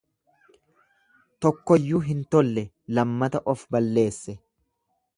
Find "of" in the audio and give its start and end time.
3.55-3.71